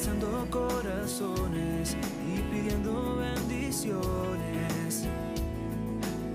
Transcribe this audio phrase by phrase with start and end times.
[0.00, 1.94] Alcanzando corazones
[2.26, 5.06] y pidiendo bendiciones.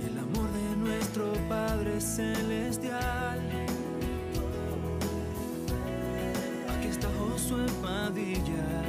[0.06, 3.40] El amor de nuestro Padre Celestial.
[6.78, 8.84] Aquí está Josué Padilla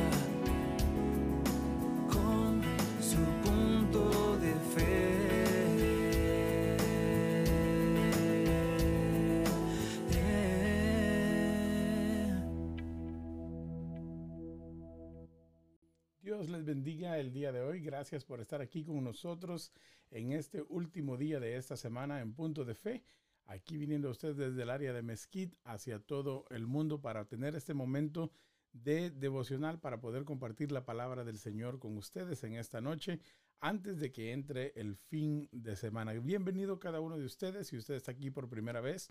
[16.36, 17.80] Dios les bendiga el día de hoy.
[17.80, 19.72] Gracias por estar aquí con nosotros
[20.10, 23.02] en este último día de esta semana en Punto de Fe.
[23.46, 27.72] Aquí viniendo usted desde el área de Mesquite hacia todo el mundo para tener este
[27.72, 28.30] momento
[28.74, 33.18] de devocional para poder compartir la palabra del Señor con ustedes en esta noche
[33.60, 36.12] antes de que entre el fin de semana.
[36.12, 37.68] Bienvenido cada uno de ustedes.
[37.68, 39.10] Si usted está aquí por primera vez,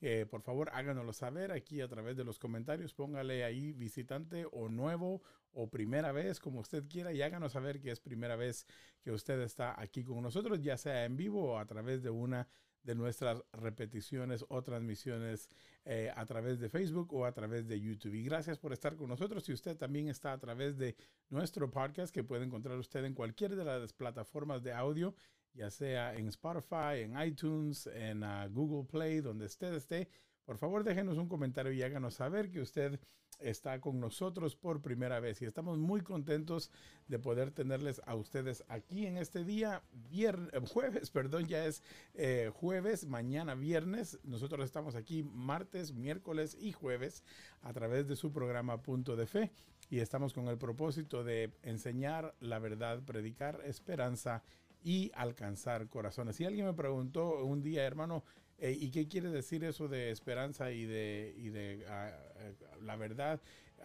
[0.00, 2.94] eh, por favor háganoslo saber aquí a través de los comentarios.
[2.94, 7.90] Póngale ahí visitante o nuevo o primera vez, como usted quiera, y háganos saber que
[7.90, 8.66] es primera vez
[9.02, 12.46] que usted está aquí con nosotros, ya sea en vivo o a través de una
[12.86, 15.48] de nuestras repeticiones o transmisiones
[15.84, 18.14] eh, a través de Facebook o a través de YouTube.
[18.14, 19.44] Y gracias por estar con nosotros.
[19.44, 20.96] Si usted también está a través de
[21.28, 25.14] nuestro podcast, que puede encontrar usted en cualquier de las plataformas de audio,
[25.56, 30.08] ya sea en Spotify, en iTunes, en uh, Google Play, donde usted esté,
[30.44, 33.00] por favor déjenos un comentario y háganos saber que usted
[33.40, 35.42] está con nosotros por primera vez.
[35.42, 36.70] Y estamos muy contentos
[37.08, 41.82] de poder tenerles a ustedes aquí en este día, viernes, jueves, perdón, ya es
[42.14, 44.18] eh, jueves, mañana viernes.
[44.24, 47.22] Nosotros estamos aquí martes, miércoles y jueves
[47.62, 49.52] a través de su programa Punto de Fe.
[49.88, 54.42] Y estamos con el propósito de enseñar la verdad, predicar esperanza
[54.86, 56.36] y alcanzar corazones.
[56.36, 58.22] Si alguien me preguntó un día, hermano,
[58.56, 63.40] eh, ¿y qué quiere decir eso de esperanza y de, y uh, uh, la verdad?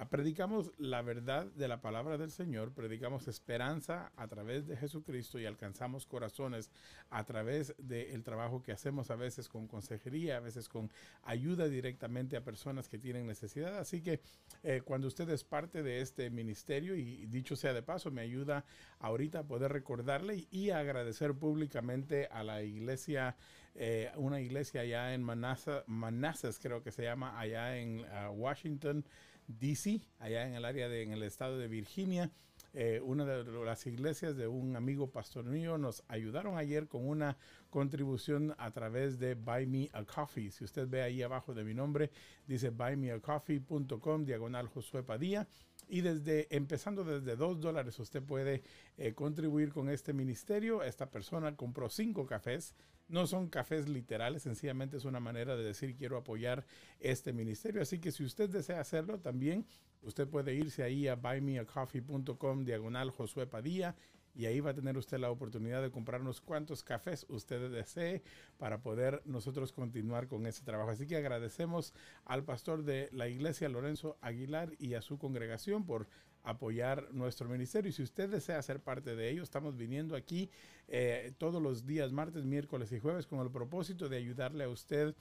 [0.10, 5.46] Predicamos la verdad de la palabra del Señor, predicamos esperanza a través de Jesucristo y
[5.46, 6.72] alcanzamos corazones
[7.10, 10.90] a través del trabajo que hacemos a veces con consejería, a veces con
[11.24, 13.78] ayuda directamente a personas que tienen necesidad.
[13.78, 14.22] Así que
[14.64, 18.66] eh, cuando usted es parte de este ministerio y dicho sea de paso, me ayuda
[19.00, 23.36] ahorita a poder recordarle y, agradecer públicamente a la iglesia,
[23.76, 29.04] eh, una iglesia allá en Manassas, Manassas creo que se llama, allá en uh, Washington.
[29.48, 32.32] DC, allá en el área de, en el estado de Virginia.
[32.74, 37.38] Eh, una de las iglesias de un amigo pastor mío nos ayudaron ayer con una
[37.70, 40.52] contribución a través de Buy Me a Coffee.
[40.52, 42.12] Si usted ve ahí abajo de mi nombre,
[42.48, 45.48] dice buymeacoffee.com, diagonal Josué Padilla.
[45.90, 48.64] Y desde, empezando desde dos dólares, usted puede
[48.98, 50.84] eh, contribuir con este ministerio.
[50.84, 52.74] Esta persona compró cinco cafés.
[53.12, 56.66] No son cafés literales, sencillamente es una manera de decir quiero apoyar
[57.02, 57.82] este ministerio.
[57.82, 59.66] Así que si usted desea hacerlo, también
[60.02, 63.98] usted puede irse ahí a buymeacoffee.com diagonal Josué Padilla
[64.34, 68.24] y ahí va a tener usted la oportunidad de comprar unos cuantos cafés usted desee
[68.58, 70.92] para poder nosotros continuar con ese trabajo.
[70.92, 76.08] Así que agradecemos al pastor de la iglesia Lorenzo Aguilar y a su congregación por
[76.44, 77.90] apoyar nuestro ministerio.
[77.90, 80.50] Y si usted desea ser parte de ello, estamos viniendo aquí
[80.88, 85.16] eh, todos los días, martes, miércoles y jueves, con el propósito de ayudarle a usted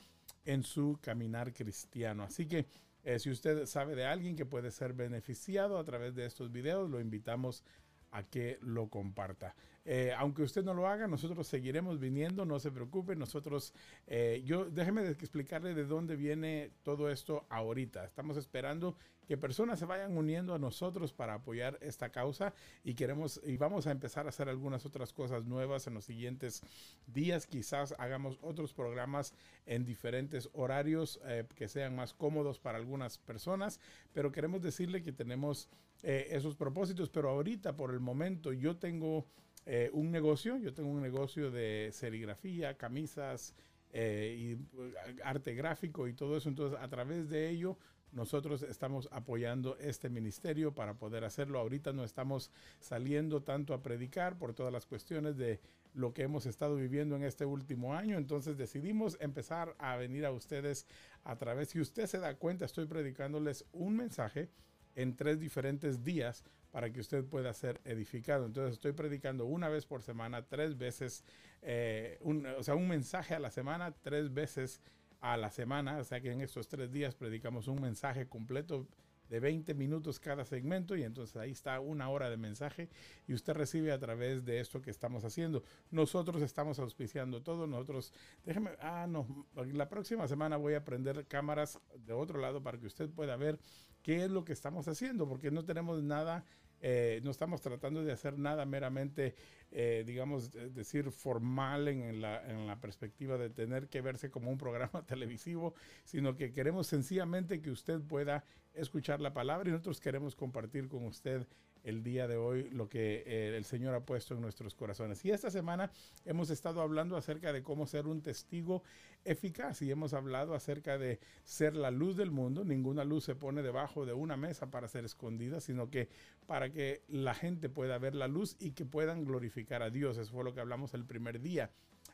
[0.45, 2.23] en su caminar cristiano.
[2.23, 2.67] Así que
[3.05, 6.91] eh, si usted sabe de alguien que puede ser beneficiado a través de estos videos,
[6.91, 7.65] lo invitamos
[8.11, 9.55] a que lo comparta.
[9.85, 13.73] Eh, aunque usted no lo haga, nosotros seguiremos viniendo, no se preocupe, nosotros,
[14.07, 18.05] eh, yo, déjeme explicarle de dónde viene todo esto ahorita.
[18.05, 18.97] Estamos esperando
[19.27, 22.53] que personas se vayan uniendo a nosotros para apoyar esta causa
[22.85, 26.63] y queremos, y vamos a empezar a hacer algunas otras cosas nuevas en los siguientes
[27.07, 27.47] días.
[27.47, 29.33] Quizás hagamos otros programas
[29.65, 33.81] en diferentes horarios eh, que sean más cómodos para algunas personas,
[34.13, 35.69] pero queremos decirle que tenemos
[36.03, 39.27] esos propósitos, pero ahorita por el momento yo tengo
[39.67, 43.55] eh, un negocio, yo tengo un negocio de serigrafía, camisas
[43.93, 46.49] eh, y eh, arte gráfico y todo eso.
[46.49, 47.79] Entonces, a través de ello,
[48.13, 51.59] nosotros estamos apoyando este ministerio para poder hacerlo.
[51.59, 55.61] Ahorita no estamos saliendo tanto a predicar por todas las cuestiones de
[55.95, 58.17] lo que hemos estado viviendo en este último año.
[58.17, 60.87] Entonces decidimos empezar a venir a ustedes
[61.25, 64.49] a través, si usted se da cuenta, estoy predicándoles un mensaje
[64.95, 68.47] en tres diferentes días para que usted pueda ser edificado.
[68.47, 71.25] Entonces estoy predicando una vez por semana, tres veces,
[71.63, 74.81] eh, un, o sea, un mensaje a la semana, tres veces
[75.21, 78.87] a la semana, o sea que en estos tres días predicamos un mensaje completo
[79.31, 82.89] de 20 minutos cada segmento y entonces ahí está una hora de mensaje
[83.29, 85.63] y usted recibe a través de esto que estamos haciendo.
[85.91, 88.13] Nosotros estamos auspiciando todo, nosotros,
[88.45, 92.87] déjeme, ah, no, la próxima semana voy a prender cámaras de otro lado para que
[92.87, 93.59] usted pueda ver
[94.03, 96.45] qué es lo que estamos haciendo, porque no tenemos nada
[96.83, 99.35] eh, no estamos tratando de hacer nada meramente,
[99.71, 104.57] eh, digamos, decir formal en la, en la perspectiva de tener que verse como un
[104.57, 105.75] programa televisivo,
[106.05, 111.05] sino que queremos sencillamente que usted pueda escuchar la palabra y nosotros queremos compartir con
[111.05, 111.47] usted
[111.85, 115.25] el día de hoy lo que eh, el Señor ha puesto en nuestros corazones.
[115.25, 115.91] Y esta semana
[116.25, 118.83] hemos estado hablando acerca de cómo ser un testigo
[119.25, 122.65] eficaz y hemos hablado acerca de ser la luz del mundo.
[122.65, 126.09] Ninguna luz se pone debajo de una mesa para ser escondida, sino que
[126.47, 130.19] para que la gente pueda ver la luz y que puedan glorificar a Dios.
[130.19, 131.71] Eso fue lo que hablamos el primer día.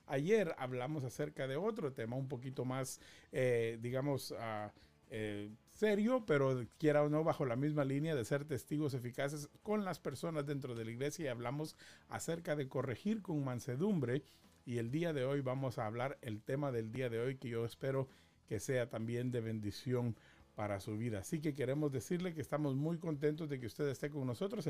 [0.06, 3.00] Ayer hablamos acerca de otro tema un poquito más,
[3.32, 4.70] eh, digamos, uh,
[5.08, 9.84] eh, serio, pero quiera o no, bajo la misma línea de ser testigos eficaces con
[9.84, 11.76] las personas dentro de la iglesia y hablamos
[12.08, 14.22] acerca de corregir con mansedumbre.
[14.64, 17.48] Y el día de hoy vamos a hablar el tema del día de hoy que
[17.48, 18.08] yo espero
[18.48, 20.16] que sea también de bendición
[20.56, 21.20] para su vida.
[21.20, 24.66] Así que queremos decirle que estamos muy contentos de que usted esté con nosotros.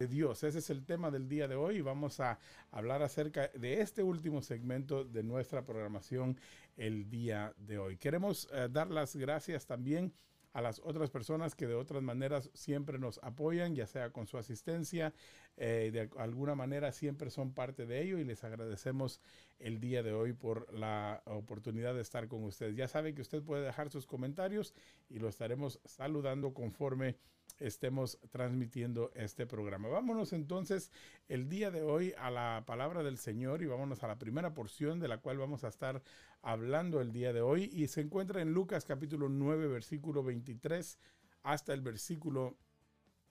[0.00, 0.42] De Dios.
[0.44, 2.38] Ese es el tema del día de hoy vamos a
[2.70, 6.40] hablar acerca de este último segmento de nuestra programación
[6.78, 7.98] el día de hoy.
[7.98, 10.14] Queremos eh, dar las gracias también
[10.54, 14.38] a las otras personas que de otras maneras siempre nos apoyan, ya sea con su
[14.38, 15.12] asistencia,
[15.58, 19.20] eh, de alguna manera siempre son parte de ello y les agradecemos
[19.58, 22.74] el día de hoy por la oportunidad de estar con ustedes.
[22.74, 24.72] Ya sabe que usted puede dejar sus comentarios
[25.10, 27.16] y lo estaremos saludando conforme
[27.60, 29.88] estemos transmitiendo este programa.
[29.88, 30.90] Vámonos entonces
[31.28, 34.98] el día de hoy a la palabra del Señor y vámonos a la primera porción
[34.98, 36.02] de la cual vamos a estar
[36.42, 40.98] hablando el día de hoy y se encuentra en Lucas capítulo 9 versículo 23
[41.42, 42.56] hasta el versículo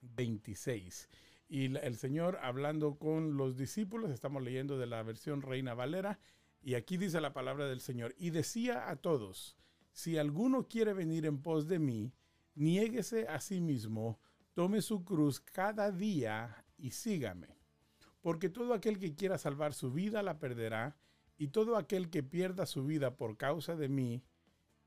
[0.01, 1.09] 26.
[1.47, 6.19] Y el Señor hablando con los discípulos, estamos leyendo de la versión Reina Valera,
[6.61, 9.57] y aquí dice la palabra del Señor, y decía a todos,
[9.91, 12.13] si alguno quiere venir en pos de mí,
[12.59, 14.19] niéguese a sí mismo,
[14.53, 17.57] tome su cruz cada día y sígame.
[18.21, 20.97] Porque todo aquel que quiera salvar su vida la perderá,
[21.37, 24.21] y todo aquel que pierda su vida por causa de mí,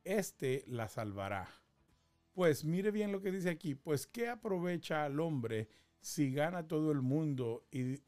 [0.04, 1.48] éste la salvará.
[2.34, 5.68] Pues mire bien lo que dice aquí, pues ¿qué aprovecha al hombre
[5.98, 8.02] si gana todo el mundo y,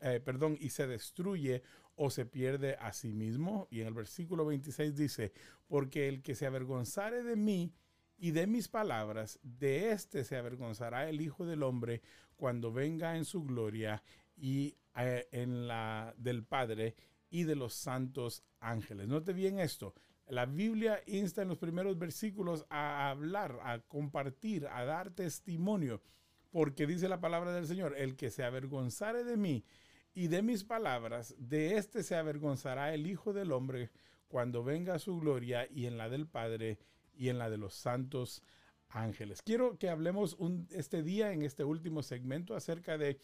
[0.00, 1.62] eh, perdón, y se destruye
[1.94, 3.68] o se pierde a sí mismo?
[3.70, 5.32] Y en el versículo 26 dice,
[5.68, 7.72] porque el que se avergonzare de mí
[8.20, 12.02] y de mis palabras, de éste se avergonzará el Hijo del Hombre
[12.36, 14.02] cuando venga en su gloria
[14.36, 16.94] y eh, en la del Padre
[17.30, 19.08] y de los santos ángeles.
[19.08, 19.94] Note bien esto.
[20.28, 26.02] La Biblia insta en los primeros versículos a hablar, a compartir, a dar testimonio,
[26.50, 29.64] porque dice la palabra del Señor, el que se avergonzare de mí
[30.12, 33.90] y de mis palabras, de éste se avergonzará el Hijo del Hombre
[34.28, 36.78] cuando venga su gloria y en la del Padre
[37.20, 38.42] y en la de los santos
[38.88, 39.42] ángeles.
[39.42, 40.38] Quiero que hablemos
[40.70, 43.20] este día, en este último segmento, acerca de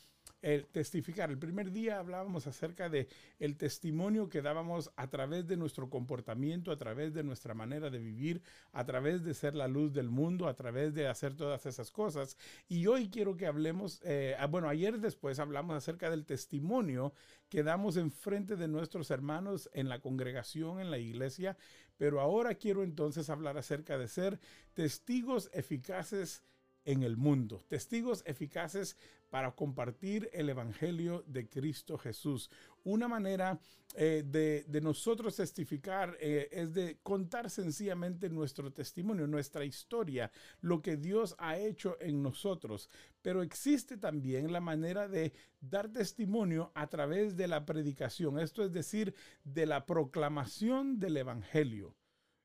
[0.70, 1.30] testificar.
[1.30, 6.70] El primer día hablábamos acerca de el testimonio que dábamos a través de nuestro comportamiento,
[6.70, 10.46] a través de nuestra manera de vivir, a través de ser la luz del mundo,
[10.46, 12.36] a través de hacer todas esas cosas.
[12.68, 17.12] Y hoy quiero que hablemos, eh, ah, bueno, ayer después hablamos acerca del testimonio
[17.48, 21.56] que damos en frente de nuestros hermanos en la congregación, en la iglesia,
[21.96, 24.40] pero ahora quiero entonces hablar acerca de ser
[24.74, 26.42] testigos eficaces
[26.84, 28.96] en el mundo, testigos eficaces
[29.28, 32.48] para compartir el Evangelio de Cristo Jesús.
[32.84, 33.58] Una manera
[33.94, 40.96] eh, de, nosotros testificar eh, es de contar sencillamente nuestro testimonio, nuestra historia, lo que
[40.96, 42.88] Dios ha hecho en nosotros.
[43.26, 48.72] Pero existe también la manera de dar testimonio a través de la predicación, esto es
[48.72, 51.96] decir, de la proclamación del Evangelio.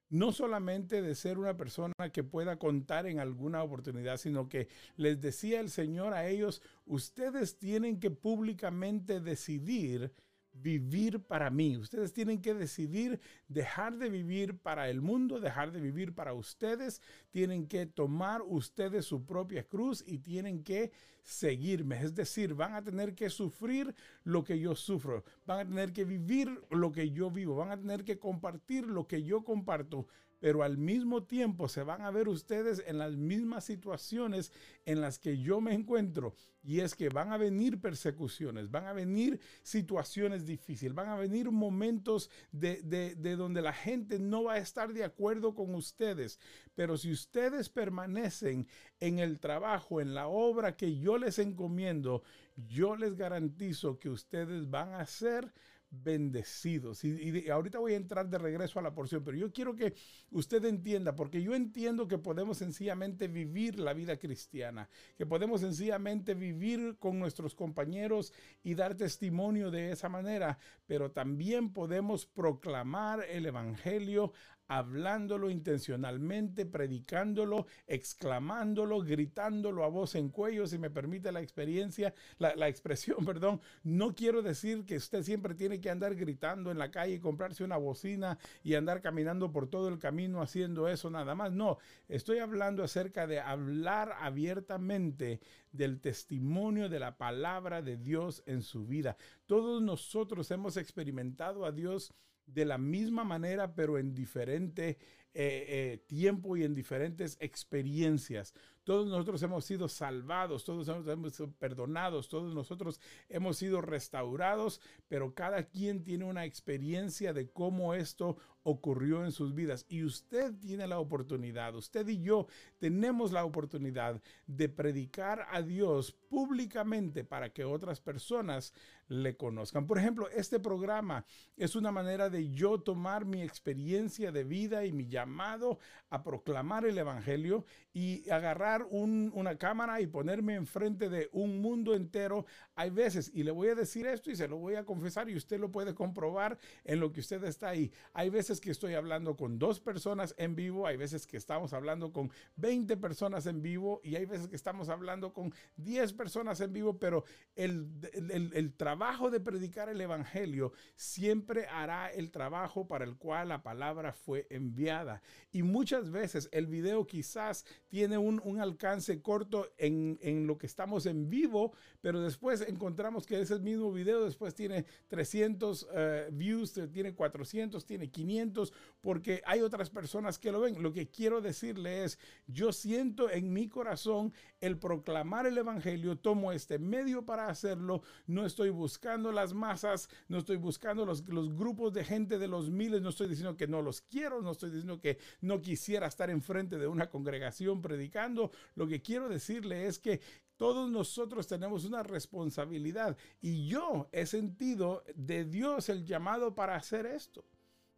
[0.09, 5.21] No solamente de ser una persona que pueda contar en alguna oportunidad, sino que les
[5.21, 10.11] decía el Señor a ellos, ustedes tienen que públicamente decidir
[10.53, 11.77] vivir para mí.
[11.77, 17.01] Ustedes tienen que decidir dejar de vivir para el mundo, dejar de vivir para ustedes.
[17.31, 20.91] Tienen que tomar ustedes su propia cruz y tienen que
[21.23, 22.01] seguirme.
[22.01, 23.93] Es decir, van a tener que sufrir
[24.23, 27.77] lo que yo sufro, van a tener que vivir lo que yo vivo, van a
[27.77, 30.07] tener que compartir lo que yo comparto
[30.41, 34.51] pero al mismo tiempo se van a ver ustedes en las mismas situaciones
[34.85, 36.33] en las que yo me encuentro.
[36.63, 41.51] Y es que van a venir persecuciones, van a venir situaciones difíciles, van a venir
[41.51, 46.39] momentos de, de, donde la gente no va a estar de acuerdo con ustedes.
[46.73, 48.67] Pero si ustedes permanecen
[48.99, 52.23] en el trabajo, en la obra que yo les encomiendo,
[52.55, 55.53] yo les garantizo que ustedes van a ser
[55.91, 57.03] bendecidos.
[57.03, 59.93] Y, ahorita voy a entrar de regreso a la porción, pero yo quiero que
[60.31, 66.33] usted entienda, porque yo entiendo que podemos sencillamente vivir la vida cristiana, que podemos sencillamente
[66.33, 68.33] vivir con nuestros compañeros
[68.63, 70.57] y dar testimonio de esa manera,
[70.87, 74.31] pero también podemos proclamar el Evangelio
[74.71, 82.69] hablándolo intencionalmente, predicándolo, exclamándolo, gritándolo a voz en cuello, si me permite la experiencia, la,
[82.69, 83.59] expresión, perdón.
[83.83, 87.65] No quiero decir que usted siempre tiene que andar gritando en la calle y comprarse
[87.65, 91.51] una bocina y andar caminando por todo el camino haciendo eso nada más.
[91.51, 95.41] No, estoy hablando acerca de hablar abiertamente
[95.73, 99.17] del testimonio de la palabra de Dios en su vida.
[99.47, 102.13] Todos nosotros hemos experimentado a Dios
[102.53, 104.97] de la misma manera, pero en diferente
[105.33, 108.53] eh, eh, tiempo y en diferentes experiencias.
[108.83, 115.33] Todos nosotros hemos sido salvados, todos hemos sido perdonados, todos nosotros hemos sido restaurados, pero
[115.33, 119.85] cada quien tiene una experiencia de cómo esto ocurrió en sus vidas.
[119.87, 126.11] Y usted tiene la oportunidad, usted y yo tenemos la oportunidad de predicar a Dios
[126.11, 128.73] públicamente para que otras personas
[129.11, 129.87] le conozcan.
[129.87, 131.25] Por ejemplo, este programa
[131.57, 136.85] es una manera de yo tomar mi experiencia de vida y mi llamado a proclamar
[136.85, 142.45] el Evangelio y agarrar una cámara y ponerme enfrente de un mundo entero.
[142.75, 145.35] Hay veces, y le voy a decir esto y se lo voy a confesar y
[145.35, 147.91] usted lo puede comprobar en lo que usted está ahí.
[148.13, 152.13] Hay veces que estoy hablando con dos personas en vivo, hay veces que estamos hablando
[152.13, 156.71] con 20 personas en vivo y hay veces que estamos hablando con 10 personas en
[156.71, 157.25] vivo, pero
[157.57, 163.17] el, el, el trabajo trabajo de predicar el Evangelio siempre hará el trabajo para el
[163.17, 165.23] cual la palabra fue enviada.
[165.51, 171.31] Y muchas veces el video quizás tiene un, alcance corto en, lo que estamos en
[171.31, 177.83] vivo, pero después encontramos que ese mismo video después tiene 300 eh, views, tiene 400,
[177.83, 180.83] tiene 500, porque hay otras personas que lo ven.
[180.83, 186.51] Lo que quiero decirle es, yo siento en mi corazón el proclamar el Evangelio, tomo
[186.51, 191.55] este medio para hacerlo, no estoy buscando buscando las masas, no estoy buscando los, los
[191.55, 194.69] grupos de gente de los miles, no estoy diciendo que no los quiero, no estoy
[194.69, 198.51] diciendo que no quisiera estar enfrente de una congregación predicando.
[198.75, 200.19] Lo que quiero decirle es que
[200.57, 207.05] todos nosotros tenemos una responsabilidad y yo he sentido de Dios el llamado para hacer
[207.05, 207.45] esto.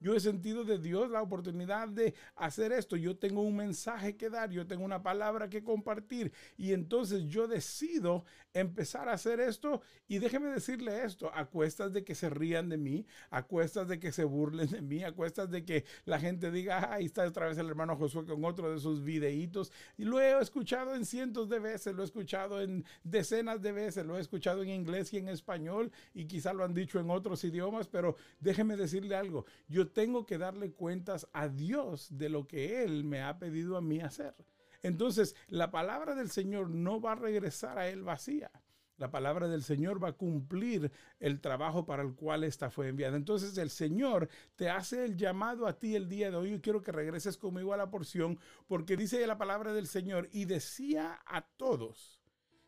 [0.03, 2.97] Yo he sentido de Dios la oportunidad de hacer esto.
[2.97, 7.47] Yo tengo un mensaje que dar, yo tengo una palabra que compartir y entonces yo
[7.47, 12.67] decido empezar a hacer esto y déjeme decirle esto, a cuestas de que se rían
[12.67, 16.19] de mí, a cuestas de que se burlen de mí, a cuestas de que la
[16.19, 19.71] gente diga, ah, ahí está otra vez el hermano Josué con otro de sus videitos.
[19.97, 24.05] Y lo he escuchado en cientos de veces, lo he escuchado en decenas de veces,
[24.05, 27.41] lo he escuchado en inglés y en español y quizá lo han dicho en otros
[27.45, 32.83] idiomas, pero déjeme decirle algo, yo tengo que darle cuentas a Dios de lo que
[32.83, 34.35] Él me ha pedido a mí hacer.
[34.81, 38.51] Entonces, la palabra del Señor no va a regresar a Él vacía.
[38.97, 43.17] La palabra del Señor va a cumplir el trabajo para el cual esta fue enviada.
[43.17, 46.51] Entonces el Señor te hace el llamado a ti el día de hoy.
[46.51, 50.45] Yo quiero que regreses conmigo a la porción porque dice la palabra del Señor y
[50.45, 52.21] decía a todos,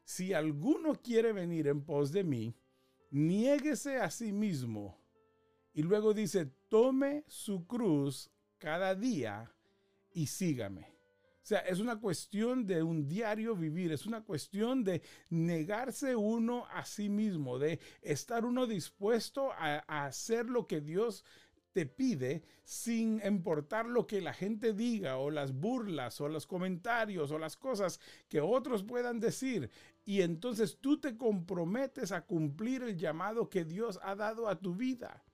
[0.04, 2.56] si alguno quiere venir en pos de mí,
[3.12, 5.05] niéguese a sí mismo
[5.76, 9.52] y luego dice, tome su cruz cada día
[10.14, 10.96] y sígame.
[11.46, 16.66] O sea, es una cuestión de un diario vivir, es una cuestión de negarse uno
[16.72, 21.26] a sí mismo, de estar uno dispuesto a, hacer lo que Dios
[21.74, 27.32] te pide sin importar lo que la gente diga o las burlas o los comentarios
[27.32, 29.70] o las cosas que otros puedan decir.
[30.06, 34.74] Y entonces tú te comprometes a cumplir el llamado que Dios ha dado a tu
[34.74, 35.26] vida.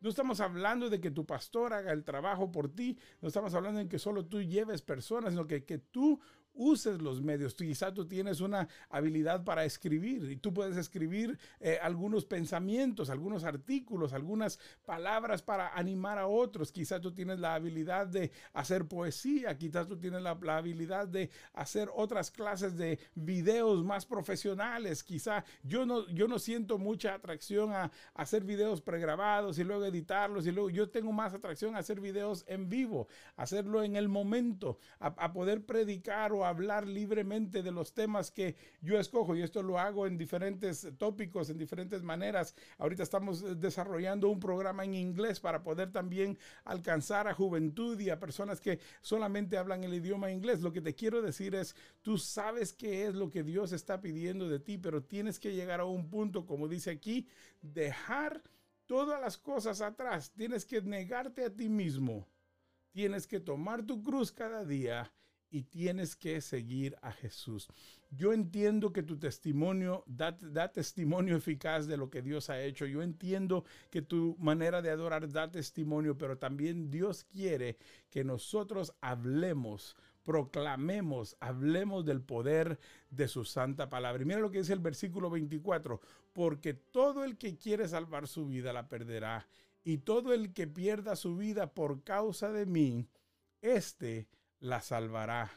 [0.00, 3.80] No estamos hablando de que tu pastor haga el trabajo por ti, no estamos hablando
[3.80, 6.20] de que solo tú lleves personas, sino que, que tú
[6.58, 7.54] uses los medios.
[7.54, 13.44] Quizá tú tienes una habilidad para escribir y tú puedes escribir eh, algunos pensamientos, algunos
[13.44, 16.72] artículos, algunas palabras para animar a otros.
[16.72, 21.88] Quizá tú tienes la habilidad de hacer poesía, quizás tú tienes la, habilidad de hacer
[21.94, 25.04] otras clases de videos más profesionales.
[25.04, 30.46] Quizá yo no, yo no siento mucha atracción a, hacer videos pregrabados y luego editarlos
[30.46, 34.78] y luego yo tengo más atracción a hacer videos en vivo, hacerlo en el momento,
[34.98, 39.78] a, poder predicar o hablar libremente de los temas que yo escojo y esto lo
[39.78, 42.54] hago en diferentes tópicos, en diferentes maneras.
[42.78, 48.10] Ahorita estamos eh, desarrollando un programa en inglés para poder también alcanzar a juventud y
[48.10, 50.60] a personas que solamente hablan el idioma inglés.
[50.60, 54.48] Lo que te quiero decir es, tú sabes qué es lo que Dios está pidiendo
[54.48, 57.28] de ti, pero tienes que llegar a un punto, como dice aquí,
[57.60, 58.42] dejar
[58.86, 60.32] todas las cosas atrás.
[60.32, 62.26] Tienes que negarte a ti mismo.
[62.92, 65.12] Tienes que tomar tu cruz cada día
[65.50, 67.68] y tienes que seguir a Jesús.
[68.10, 72.86] Yo entiendo que tu testimonio da, da, testimonio eficaz de lo que Dios ha hecho.
[72.86, 77.76] Yo entiendo que tu manera de adorar da testimonio, pero también Dios quiere
[78.10, 79.96] que nosotros hablemos
[80.28, 82.78] proclamemos, hablemos del poder
[83.08, 84.22] de su santa palabra.
[84.22, 86.02] Y mira lo que dice el versículo 24,
[86.34, 89.48] porque todo el que quiere salvar su vida la perderá,
[89.84, 93.06] y todo el que pierda su vida por causa de mí,
[93.62, 94.28] éste
[94.60, 95.50] la salvará.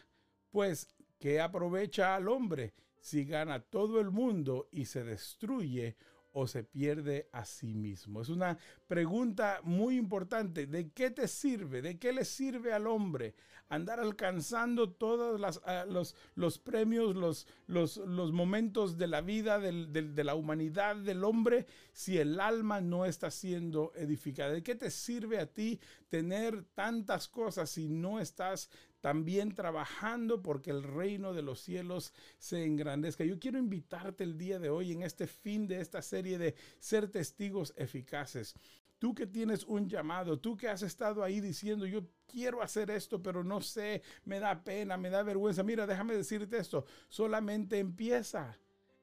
[0.50, 0.88] Pues,
[1.20, 5.96] ¿qué aprovecha al hombre si gana todo el mundo y se destruye
[6.34, 8.22] o se pierde a sí mismo?
[8.22, 10.67] Es una pregunta muy importante.
[10.67, 11.81] ¿De qué te sirve?
[11.81, 13.36] ¿De qué le sirve al hombre
[13.72, 20.24] andar alcanzando todos ah, los, los, premios, los, los, los, momentos de la vida, de
[20.25, 24.51] la humanidad, del hombre, si el alma no está siendo edificada?
[24.51, 25.79] ¿De qué te sirve a ti
[26.10, 28.70] tener tantas cosas si no estás
[29.01, 33.25] también trabajando porque el reino de los cielos se engrandezca.
[33.25, 37.10] Yo quiero invitarte el día de hoy en este fin de esta serie de ser
[37.10, 38.55] testigos eficaces.
[39.00, 43.22] Tú que tienes un llamado, tú que has estado ahí diciendo, yo quiero hacer esto,
[43.22, 45.63] pero no sé, me da pena, me da vergüenza.
[45.63, 48.55] Mira, déjame decirte esto, solamente empieza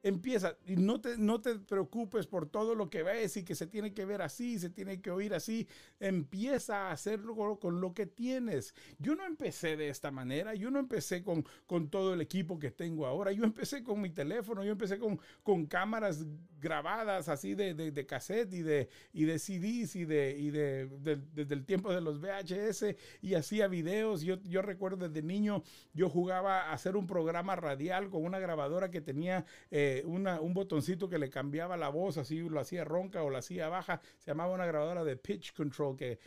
[0.03, 3.67] empieza y no te, no te preocupes por todo lo que ves y que se
[3.67, 5.67] tiene que ver así, se tiene que oír así.
[5.99, 8.75] Empieza a hacerlo con lo que tienes.
[8.99, 12.71] Yo no empecé de esta manera, yo no empecé con, con todo el equipo que
[12.71, 16.25] tengo ahora, yo empecé con mi teléfono, yo empecé con, con cámaras
[16.61, 20.89] grabadas así de, de, cassette y de, y de CDs y, de, y de,
[21.33, 24.23] desde el tiempo de los VHS y hacía videos.
[24.23, 28.91] Yo, yo recuerdo desde niño, yo jugaba a hacer un programa radial con una grabadora
[28.91, 29.45] que tenía...
[29.71, 33.69] Eh, un botoncito que le cambiaba la voz, así lo hacía ronca o la hacía
[33.69, 36.19] baja, se llamaba una grabadora de pitch control que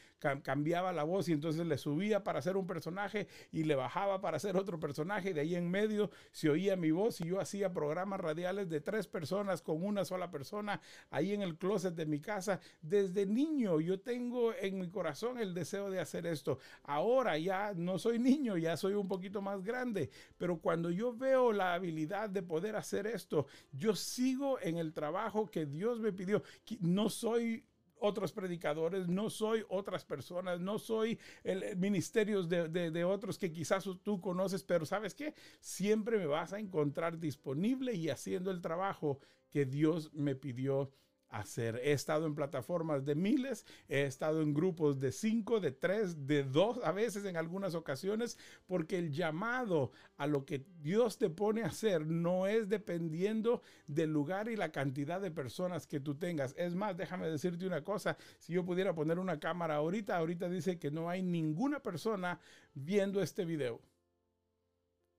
[0.43, 4.37] cambiaba la voz y entonces le subía para hacer un personaje y le bajaba para
[4.37, 7.73] hacer otro personaje y de ahí en medio se oía mi voz y yo hacía
[7.73, 12.19] programas radiales de tres personas con una sola persona ahí en el closet de mi
[12.19, 12.59] casa.
[12.81, 16.59] Desde niño yo tengo en mi corazón el deseo de hacer esto.
[16.83, 21.51] Ahora ya no soy niño, ya soy un poquito más grande, pero cuando yo veo
[21.51, 26.43] la habilidad de poder hacer esto, yo sigo en el trabajo que Dios me pidió.
[26.79, 27.65] No soy
[28.01, 33.87] otros predicadores, no soy otras personas, no soy el, ministerios de, de, otros que quizás
[34.03, 39.19] tú conoces, pero sabes qué, siempre me vas a encontrar disponible y haciendo el trabajo
[39.51, 40.91] que Dios me pidió
[41.31, 41.79] hacer.
[41.83, 46.43] He estado en plataformas de miles, he estado en grupos de cinco, de tres, de
[46.43, 51.63] dos, a veces en algunas ocasiones, porque el llamado a lo que Dios te pone
[51.63, 56.53] a hacer no es dependiendo del lugar y la cantidad de personas que tú tengas.
[56.57, 60.77] Es más, déjame decirte una cosa, si yo pudiera poner una cámara ahorita, ahorita dice
[60.77, 62.39] que no hay ninguna persona
[62.73, 63.79] viendo este video.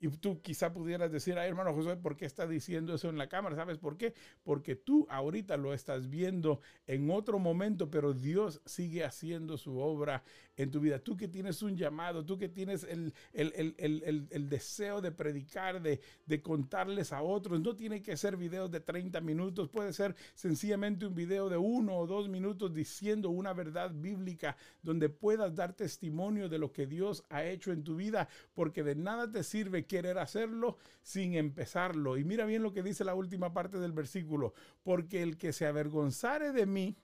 [0.02, 3.28] Y tú quizá pudieras decir, ay hermano José, ¿por qué está diciendo eso en la
[3.28, 3.54] cámara?
[3.54, 4.14] ¿Sabes por qué?
[4.42, 10.24] Porque tú ahorita lo estás viendo en otro momento, pero Dios sigue haciendo su obra
[10.56, 10.98] en tu vida.
[10.98, 16.42] Tú que tienes un llamado, tú que tienes el, el, deseo de predicar, de, de,
[16.42, 21.14] contarles a otros, no tiene que ser videos de 30 minutos, puede ser sencillamente un
[21.14, 26.58] video de uno o dos minutos diciendo una verdad bíblica donde puedas dar testimonio de
[26.58, 30.78] lo que Dios ha hecho en tu vida, porque de nada te sirve querer hacerlo
[31.02, 32.16] sin empezarlo.
[32.16, 35.66] Y mira bien lo que dice la última parte del versículo, porque el que se
[35.66, 36.96] avergonzare de mí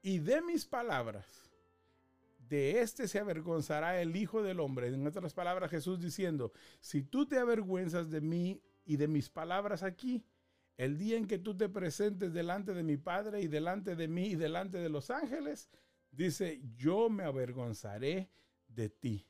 [0.00, 1.50] y de mis palabras,
[2.48, 4.88] de este se avergonzará el Hijo del Hombre.
[4.88, 9.82] En otras palabras, Jesús diciendo, si tú te avergüenzas de mí y de mis palabras
[9.82, 10.24] aquí,
[10.78, 14.28] el día en que tú te presentes delante de mi Padre y delante de mí
[14.28, 15.68] y delante de los ángeles,
[16.10, 18.30] dice, yo me avergonzaré
[18.68, 19.26] de ti.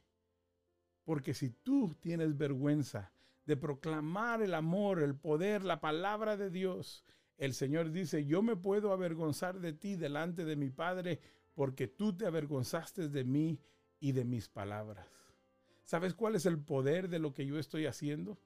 [1.05, 3.13] Porque si tú tienes vergüenza
[3.47, 7.05] de proclamar el amor, el poder, la palabra de Dios.
[7.37, 11.21] El Señor dice, yo me puedo avergonzar de ti delante de mi Padre
[11.55, 13.61] porque tú te avergonzaste de mí
[14.01, 15.07] y de mis palabras.
[15.85, 18.39] ¿Sabes cuál es el poder de lo que yo estoy haciendo?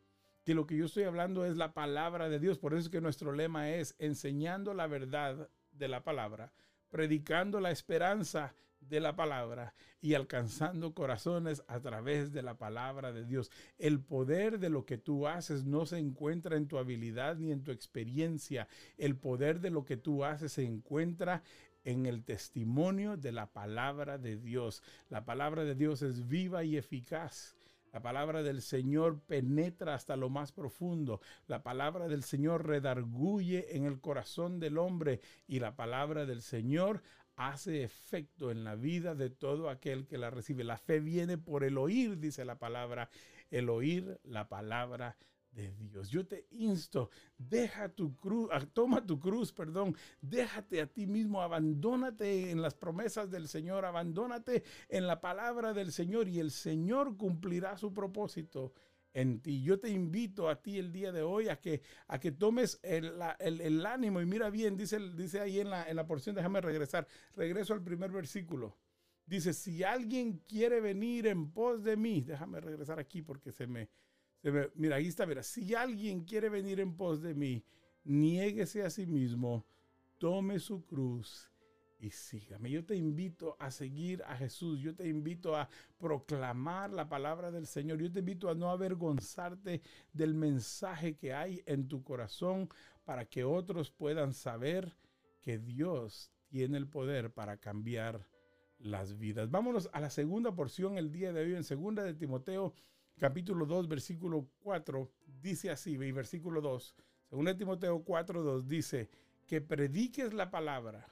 [0.44, 2.58] Que lo que yo estoy hablando es la palabra de Dios.
[2.58, 6.52] Por eso es que nuestro lema es enseñando la verdad de la palabra,
[6.90, 13.24] predicando la esperanza de la palabra y alcanzando corazones a través de la palabra de
[13.24, 13.50] Dios.
[13.78, 17.62] El poder de lo que tú haces no se encuentra en tu habilidad ni en
[17.62, 18.68] tu experiencia.
[18.96, 21.42] El poder de lo que tú haces se encuentra
[21.84, 24.82] en el testimonio de la palabra de Dios.
[25.08, 27.56] La palabra de Dios es viva y eficaz.
[27.92, 31.20] La palabra del Señor penetra hasta lo más profundo.
[31.46, 37.02] La palabra del Señor redarguye en el corazón del hombre y la palabra del Señor
[37.38, 40.64] hace efecto en la vida de todo aquel que la recibe.
[40.64, 43.08] La fe viene por el oír, dice la palabra,
[43.50, 45.16] el oír la palabra
[45.52, 46.10] de Dios.
[46.10, 51.40] Yo te insto, deja tu cruz, ah, toma tu cruz, perdón, déjate a ti mismo,
[51.40, 57.16] abandónate en las promesas del Señor, abandónate en la palabra del Señor y el Señor
[57.16, 58.72] cumplirá su propósito
[59.14, 59.62] en ti.
[59.62, 63.12] Yo te invito a ti el día de hoy a que, a que tomes el,
[63.38, 67.06] el, ánimo y mira bien, dice, dice ahí en la, en la porción, déjame regresar,
[67.34, 68.76] regreso al primer versículo.
[69.26, 73.88] Dice, si alguien quiere venir en pos de mí, déjame regresar aquí porque se me,
[74.74, 77.64] mira, ahí está, mira, si alguien quiere venir en pos de mí,
[78.04, 79.66] niéguese a sí mismo,
[80.18, 81.50] tome su cruz
[82.00, 82.70] y sígame.
[82.70, 84.80] Yo te invito a seguir a Jesús.
[84.80, 88.00] Yo te invito a proclamar la palabra del Señor.
[88.00, 89.82] Yo te invito a no avergonzarte
[90.12, 92.68] del mensaje que hay en tu corazón
[93.04, 94.96] para que otros puedan saber
[95.40, 98.28] que Dios tiene el poder para cambiar
[98.78, 99.50] las vidas.
[99.50, 102.74] Vámonos a la segunda porción el día de hoy en segunda de Timoteo
[103.18, 106.94] capítulo 2 versículo 4 dice así, y versículo 2.
[107.28, 109.10] Segunda de Timoteo 4 2 dice
[109.46, 111.08] que prediques la palabra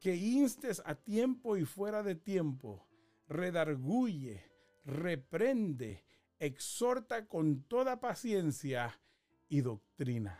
[0.00, 2.86] que instes a tiempo y fuera de tiempo,
[3.28, 4.44] redarguye,
[4.84, 6.04] reprende,
[6.38, 9.00] exhorta con toda paciencia
[9.48, 10.38] y doctrina.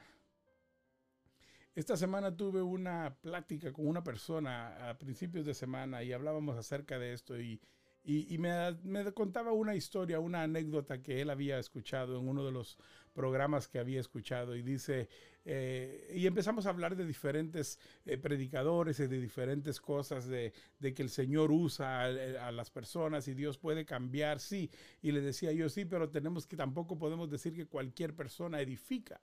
[1.75, 6.99] Esta semana tuve una plática con una persona a principios de semana y hablábamos acerca
[6.99, 7.61] de esto y,
[8.05, 12.53] y, me, me, contaba una historia, una anécdota que él había escuchado en uno de
[12.53, 12.79] los
[13.13, 15.09] programas que había escuchado y dice,
[15.45, 20.95] eh, y empezamos a hablar de diferentes eh, predicadores y de diferentes cosas, de, de
[20.95, 24.71] que el Señor usa a, a, las personas y Dios puede cambiar, sí,
[25.03, 29.21] y le decía yo, sí, pero tenemos que tampoco podemos decir que cualquier persona edifica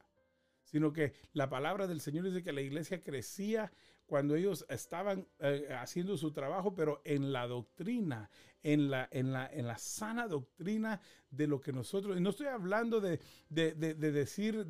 [0.66, 3.72] sino que la palabra del Señor dice que la iglesia crecía
[4.06, 8.30] cuando ellos estaban eh, haciendo su trabajo, pero en la doctrina,
[8.62, 12.48] en la, en, la, en la sana doctrina de lo que nosotros, y no estoy
[12.48, 14.68] hablando de, de, de, decir,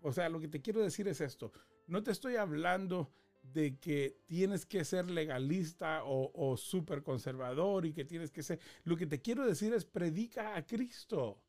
[0.00, 1.52] o sea, lo que te quiero decir es esto,
[1.86, 7.92] no te estoy hablando de que tienes que ser legalista o, o súper conservador y
[7.92, 11.42] que tienes que ser, lo que te quiero decir es predica a Cristo.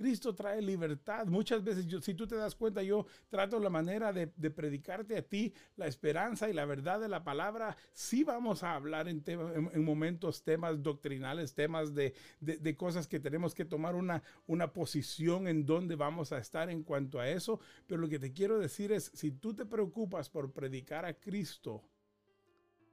[0.00, 1.26] Cristo trae libertad.
[1.26, 5.20] Muchas veces, yo, si tú te das cuenta, yo trato la manera de, predicarte a
[5.20, 7.76] ti la esperanza y la verdad de la palabra.
[7.92, 13.54] Sí vamos a hablar en, en, momentos temas doctrinales, temas de, de, cosas que tenemos
[13.54, 17.60] que tomar una, una posición en donde vamos a estar en cuanto a eso.
[17.86, 21.84] Pero lo que te quiero decir es, si tú te preocupas por predicar a Cristo,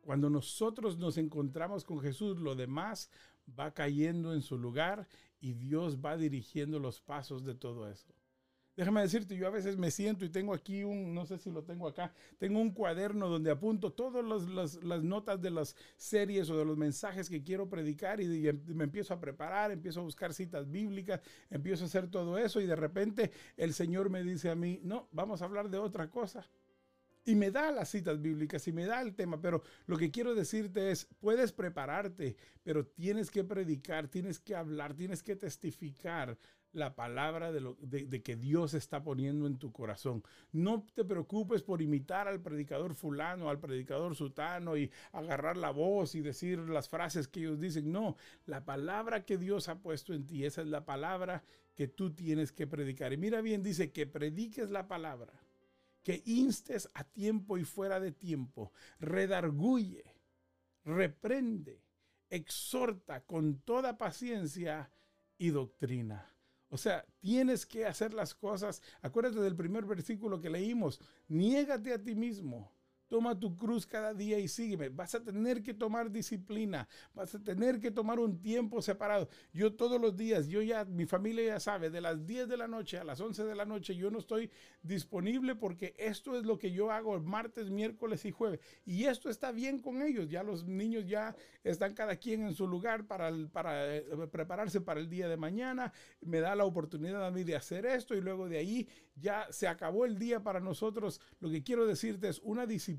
[0.01, 3.09] cuando nosotros nos encontramos con Jesús, lo demás
[3.57, 5.07] va cayendo en su lugar
[5.39, 8.13] y Dios va dirigiendo los pasos de todo eso.
[8.77, 11.63] Déjame decirte, yo a veces me siento y tengo aquí un, no sé si lo
[11.63, 16.63] tengo acá, tengo un cuaderno donde apunto todas las, notas de las series o de
[16.63, 18.27] los mensajes que quiero predicar y,
[18.67, 22.67] me empiezo a preparar, empiezo a buscar citas bíblicas, empiezo a hacer todo eso y
[22.67, 26.47] de repente el Señor me dice a mí, no, vamos a hablar de otra cosa.
[27.27, 30.33] Y me da las citas bíblicas y me da el tema, pero lo que quiero
[30.33, 36.37] decirte es, puedes prepararte, pero tienes que predicar, tienes que hablar, tienes que testificar
[36.71, 40.23] la palabra de, lo, de, que Dios está poniendo en tu corazón.
[40.53, 46.15] No te preocupes por imitar al predicador fulano, al predicador sutano y agarrar la voz
[46.15, 47.91] y decir las frases que ellos dicen.
[47.91, 51.43] No, la palabra que Dios ha puesto en ti, esa es la palabra
[51.75, 53.11] que tú tienes que predicar.
[53.11, 55.33] Y mira bien, dice que prediques la palabra
[56.07, 60.05] que instes a tiempo y fuera de tiempo, redarguye,
[60.85, 61.83] reprende,
[62.29, 64.89] exhorta con toda paciencia
[65.37, 66.33] y doctrina.
[66.69, 68.81] O sea, tienes que hacer las cosas.
[69.01, 71.01] Acuérdate del primer versículo que leímos.
[71.27, 72.71] Niégate a ti mismo.
[73.07, 74.89] Toma tu cruz cada día y sígueme.
[74.89, 76.87] Vas a tener que tomar disciplina.
[77.13, 79.29] Vas a tener que tomar un tiempo separado.
[79.53, 82.67] Yo todos los días, yo ya, mi familia ya sabe, de las 10 de la
[82.67, 84.51] noche a las 11 de la noche, yo no estoy
[84.83, 88.59] disponible porque esto es lo que yo hago martes, miércoles y jueves.
[88.85, 90.27] Y esto está bien con ellos.
[90.29, 94.99] Ya los niños ya están cada quien en su lugar para, para eh, prepararse para
[94.99, 95.93] el día de mañana.
[96.21, 99.67] Me da la oportunidad a mí de hacer esto y luego de ahí ya se
[99.67, 101.21] acabó el día para nosotros.
[101.39, 102.96] Lo que quiero decirte es una disciplina.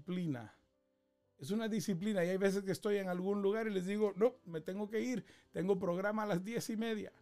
[1.38, 4.36] Es una disciplina y hay veces que estoy en algún lugar y les digo, no,
[4.44, 7.12] me tengo que ir, tengo programa a las diez y media.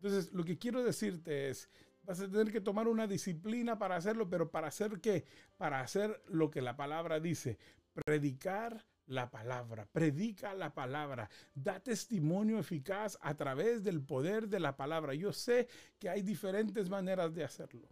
[0.00, 1.68] Entonces, lo que quiero decirte es,
[2.02, 5.24] vas a tener que tomar una disciplina para hacerlo, pero para hacer qué?
[5.56, 7.58] Para hacer lo que la palabra dice,
[7.92, 14.76] predicar la palabra, predica la palabra, da testimonio eficaz a través del poder de la
[14.76, 15.14] palabra.
[15.14, 15.68] Yo sé
[15.98, 17.88] que hay diferentes maneras de hacerlo.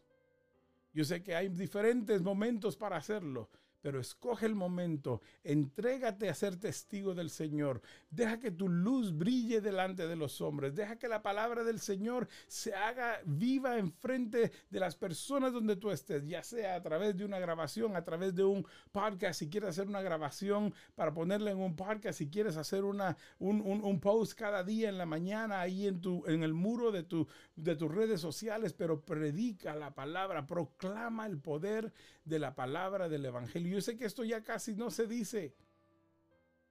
[0.96, 3.50] Yo sé que hay diferentes momentos para hacerlo
[3.86, 9.60] pero escoge el momento, entrégate a ser testigo del Señor, deja que tu luz brille
[9.60, 14.80] delante de los hombres, deja que la palabra del Señor se haga viva enfrente de
[14.80, 18.42] las personas donde tú estés, ya sea a través de una grabación, a través de
[18.42, 22.82] un podcast, si quieres hacer una grabación para ponerla en un podcast, si quieres hacer
[22.82, 26.90] una, un, un, post cada día en la mañana ahí en, tu, en el muro
[26.90, 31.92] de, tu, de tus redes sociales, pero predica la palabra, proclama el poder
[32.26, 35.54] de la palabra del Evangelio yo sé que esto ya casi no se dice.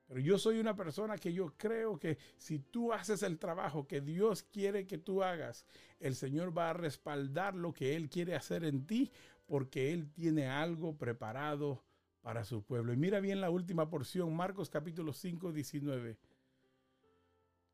[0.08, 4.02] Pero yo soy una persona que yo creo que si tú haces el trabajo que
[4.02, 5.66] Dios quiere que tú hagas,
[6.00, 9.12] el Señor va a respaldar lo que Él quiere hacer en ti
[9.48, 11.84] porque Él tiene algo preparado
[12.22, 12.94] para su pueblo.
[12.94, 16.18] Y mira bien la última porción, Marcos capítulo 5, 19.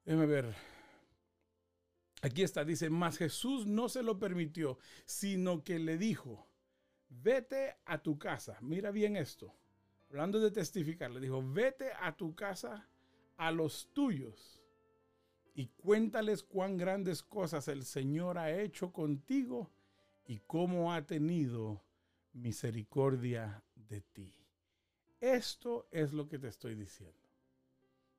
[0.06, 0.56] Déjame ver.
[2.22, 6.51] Aquí está, dice, mas Jesús no se lo permitió, sino que le dijo,
[7.12, 8.58] vete a tu casa.
[8.62, 9.54] Mira bien esto.
[10.10, 12.88] Hablando de testificar, le dijo, vete a tu casa
[13.38, 14.62] a los tuyos
[15.54, 19.69] y cuéntales cuán grandes cosas el Señor ha hecho contigo
[20.26, 21.82] y cómo ha tenido
[22.34, 24.34] misericordia de ti.
[25.19, 27.17] Esto es lo que te estoy diciendo.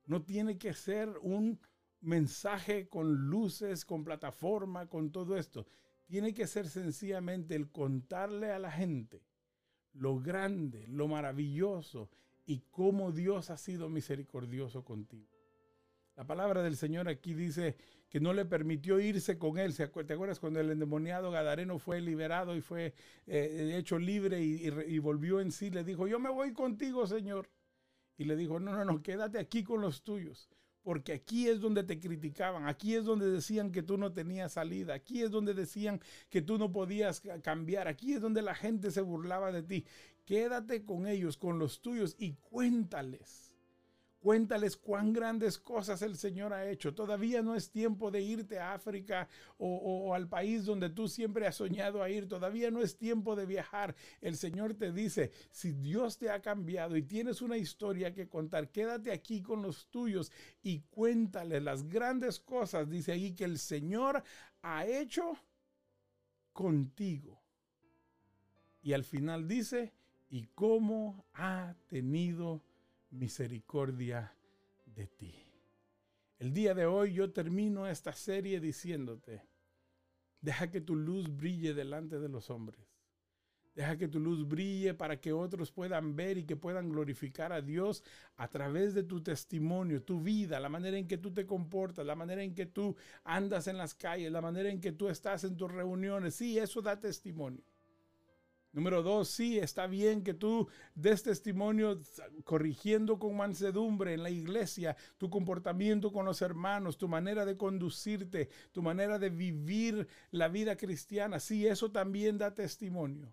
[0.05, 1.59] No tiene que ser un
[2.01, 5.65] mensaje con luces, con plataforma, con todo esto
[6.13, 9.23] tiene que ser sencillamente el contarle a la gente
[9.93, 12.07] lo grande, lo maravilloso
[12.45, 15.31] y cómo Dios ha sido misericordioso contigo.
[16.15, 17.77] La palabra del Señor aquí dice
[18.09, 19.75] que no le permitió irse con él.
[19.75, 22.93] ¿Te acuerdas cuando el endemoniado Gadareno fue liberado y fue
[23.25, 25.71] eh, hecho libre y, y, volvió en sí?
[25.71, 27.49] Le dijo, yo me voy contigo, Señor.
[28.19, 30.47] Y le dijo, no, no, no, quédate aquí con los tuyos
[30.83, 34.93] porque aquí es donde te criticaban, aquí es donde decían que tú no tenías salida,
[34.93, 39.01] aquí es donde decían que tú no podías cambiar, aquí es donde la gente se
[39.01, 39.85] burlaba de ti.
[40.25, 43.52] Quédate con ellos, con los tuyos y cuéntales
[44.23, 46.95] Cuéntales cuán grandes cosas el Señor ha hecho.
[46.95, 51.57] Todavía no es tiempo de irte a África o, al país donde tú siempre has
[51.57, 52.29] soñado a ir.
[52.29, 53.97] Todavía no es tiempo de viajar.
[54.21, 58.71] El Señor te dice, si Dios te ha cambiado y tienes una historia que contar,
[58.71, 60.31] quédate aquí con los tuyos
[60.61, 64.23] y cuéntales las grandes cosas, dice ahí, que el Señor
[64.61, 65.37] ha hecho
[66.53, 67.41] contigo.
[68.81, 69.91] Y al final dice,
[70.29, 72.63] y cómo ha tenido
[73.13, 74.35] misericordia
[74.85, 75.35] de ti.
[76.39, 79.47] El día de hoy yo termino esta serie diciéndote,
[80.41, 82.81] deja que tu luz brille delante de los hombres.
[83.75, 87.61] Deja que tu luz brille para que otros puedan ver y que puedan glorificar a
[87.61, 88.03] Dios
[88.35, 92.15] a través de tu testimonio, tu vida, la manera en que tú te comportas, la
[92.15, 95.57] manera en que tú andas en las calles, la manera en que tú estás en
[95.57, 96.35] tus reuniones.
[96.35, 97.63] Sí, eso da testimonio.
[98.73, 102.01] Número dos, sí, está bien que tú des testimonio
[102.43, 108.49] corrigiendo con mansedumbre en la iglesia tu comportamiento con los hermanos, tu manera de conducirte,
[108.71, 111.39] tu manera de vivir la vida cristiana.
[111.39, 113.31] Sí, eso también da testimonio.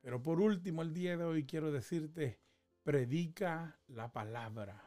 [0.00, 2.38] Pero por último, el día de hoy quiero decirte,
[2.84, 4.84] predica la palabra.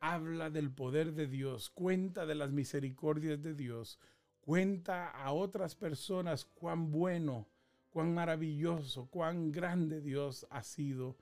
[0.00, 4.00] Habla del poder de Dios, cuenta de las misericordias de Dios,
[4.40, 7.46] cuenta a otras personas cuán bueno
[7.94, 11.16] cuán maravilloso, cuán grande Dios ha sido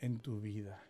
[0.00, 0.82] en tu vida.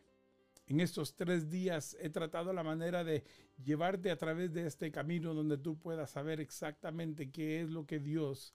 [0.67, 3.23] En estos tres días he tratado la manera de
[3.63, 7.99] llevarte a través de este camino donde tú puedas saber exactamente qué es lo que
[7.99, 8.55] Dios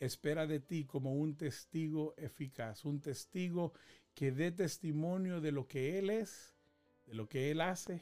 [0.00, 3.74] espera de ti como un testigo eficaz, un testigo
[4.14, 6.56] que dé testimonio de lo que Él es,
[7.04, 8.00] de lo que Él hace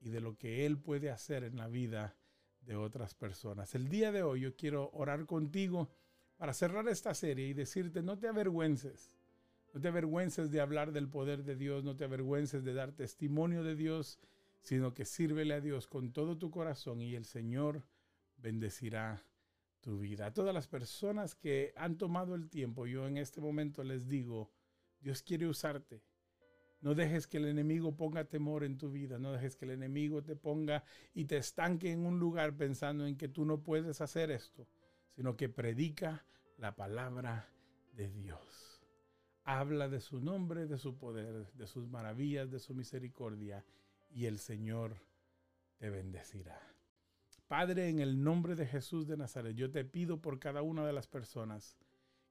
[0.00, 2.16] y de lo que Él puede hacer en la vida
[2.62, 3.76] de otras personas.
[3.76, 5.88] El día de hoy yo quiero orar contigo
[6.40, 9.14] para cerrar esta serie y decirte, no te avergüences
[9.74, 13.62] No te avergüences de hablar del poder de Dios, no te avergüences de dar testimonio
[13.62, 14.18] de Dios,
[14.62, 17.84] sino que sírvele a Dios con todo tu corazón y el Señor
[18.38, 19.22] bendecirá
[19.82, 20.24] tu vida.
[20.24, 24.50] A todas las personas que han tomado el tiempo, yo en este momento les digo,
[24.98, 26.00] Dios quiere usarte.
[26.80, 30.22] No dejes que el enemigo ponga temor en tu vida, no dejes que el enemigo
[30.22, 34.30] te ponga y te estanque en un lugar pensando en que tú no puedes hacer
[34.30, 34.66] esto,
[35.14, 36.24] sino que predica
[36.58, 37.48] la palabra
[37.94, 38.82] de Dios.
[39.44, 43.64] Habla de su nombre, de su poder, de sus maravillas, de su misericordia,
[44.10, 44.96] y el Señor
[45.78, 46.60] te bendecirá.
[47.48, 50.92] Padre, en el nombre de Jesús de Nazaret, yo te pido por cada una de
[50.92, 51.76] las personas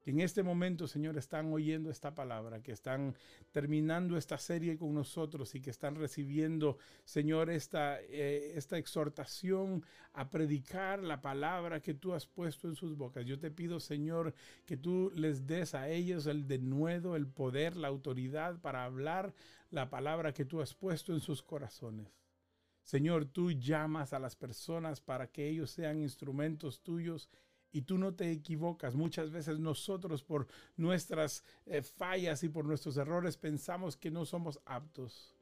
[0.01, 3.15] que en este momento, Señor, están oyendo esta palabra, que están
[3.51, 9.83] terminando esta serie con nosotros y que están recibiendo, Señor, esta, eh, esta exhortación
[10.13, 13.25] a predicar la palabra que tú has puesto en sus bocas.
[13.25, 14.33] Yo te pido, Señor,
[14.65, 19.33] que tú les des a ellos el denuedo, el poder, la autoridad para hablar
[19.69, 22.07] la palabra que tú has puesto en sus corazones.
[22.83, 27.29] Señor, tú llamas a las personas para que ellos sean instrumentos tuyos
[27.71, 28.95] y tú no te equivocas.
[28.95, 34.59] Muchas veces nosotros por nuestras eh, fallas y por nuestros errores pensamos que no somos
[34.65, 35.35] aptos.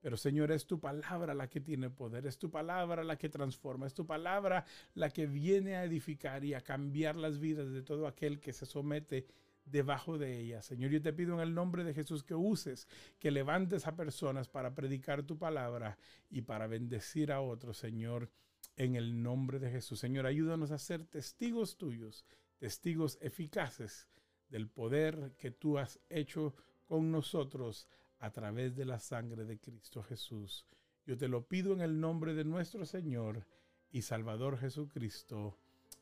[0.00, 3.86] Pero Señor, es tu palabra la que tiene poder, es tu palabra la que transforma,
[3.86, 8.06] es tu palabra la que viene a edificar y a cambiar las vidas de todo
[8.06, 9.26] aquel que se somete
[9.64, 10.60] debajo de ella.
[10.60, 12.86] Señor, yo te pido en el nombre de Jesús que uses,
[13.18, 15.96] que levantes a personas para predicar tu palabra
[16.28, 18.30] y para bendecir a otros, Señor
[18.76, 20.00] en el nombre de Jesús.
[20.00, 22.24] Señor, ayúdanos a ser testigos tuyos,
[22.58, 24.08] testigos eficaces
[24.48, 26.54] del poder que tú has hecho
[26.86, 30.66] con nosotros a través de la sangre de Cristo Jesús.
[31.06, 33.46] Yo te lo pido en el nombre de nuestro Señor
[33.90, 35.58] y Salvador Jesucristo.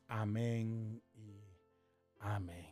[0.09, 1.03] Amén
[2.23, 2.67] amén.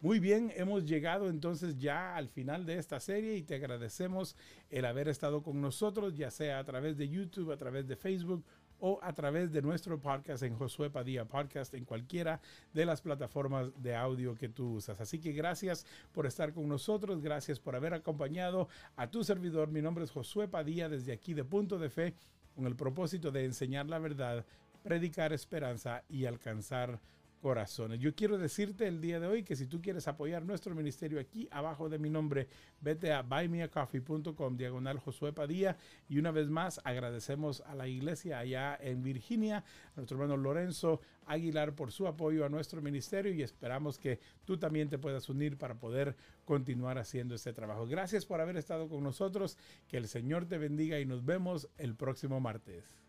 [0.00, 4.36] Muy bien, hemos llegado entonces ya al final de esta serie y te agradecemos
[4.68, 8.44] el haber estado con nosotros, ya sea a través de YouTube, a través de Facebook
[8.84, 12.40] o a través de nuestro podcast en Josué Padilla Podcast en cualquiera
[12.74, 15.00] de las plataformas de audio que tú usas.
[15.00, 19.68] Así que gracias por estar con nosotros, gracias por haber acompañado a tu servidor.
[19.70, 22.14] Mi nombre es Josué Padilla desde aquí de Punto de Fe
[22.56, 24.44] con el propósito de enseñar la verdad,
[24.82, 26.98] predicar esperanza y alcanzar
[27.42, 27.98] corazones.
[27.98, 31.48] Yo quiero decirte el día de hoy que si tú quieres apoyar nuestro ministerio aquí
[31.50, 32.46] abajo de mi nombre,
[32.80, 35.76] vete a buymeacoffee.com diagonal Josué Padilla
[36.08, 41.00] y una vez más agradecemos a la iglesia allá en Virginia, a nuestro hermano Lorenzo
[41.26, 45.58] Aguilar por su apoyo a nuestro ministerio y esperamos que tú también te puedas unir
[45.58, 47.86] para poder continuar haciendo este trabajo.
[47.86, 51.96] Gracias por haber estado con nosotros, que el Señor te bendiga y nos vemos el
[51.96, 53.01] próximo martes.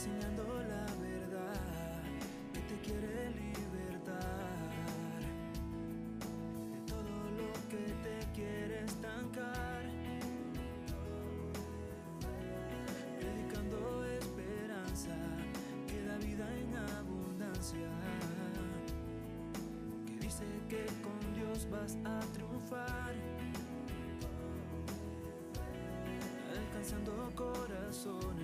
[0.00, 2.02] Enseñando la verdad
[2.54, 4.56] que te quiere libertar
[6.72, 9.82] de todo lo que te quiere estancar.
[13.18, 15.14] Predicando esperanza
[15.86, 17.90] que da vida en abundancia.
[20.06, 23.14] Que dice que con Dios vas a triunfar.
[26.56, 28.39] Alcanzando corazones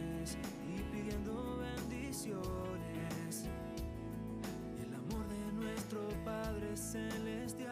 [5.87, 7.66] nuestro Padre Celestial.